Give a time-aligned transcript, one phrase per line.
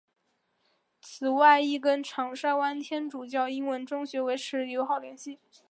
[0.99, 5.37] 此外亦跟长沙湾天主教英文中学维持友好关系。